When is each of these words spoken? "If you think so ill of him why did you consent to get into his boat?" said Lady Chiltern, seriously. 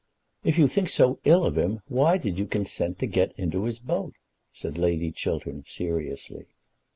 "If 0.43 0.57
you 0.57 0.67
think 0.67 0.89
so 0.89 1.19
ill 1.25 1.45
of 1.45 1.59
him 1.59 1.81
why 1.87 2.17
did 2.17 2.39
you 2.39 2.47
consent 2.47 2.97
to 2.97 3.05
get 3.05 3.33
into 3.37 3.65
his 3.65 3.77
boat?" 3.77 4.15
said 4.51 4.75
Lady 4.79 5.11
Chiltern, 5.11 5.63
seriously. 5.65 6.47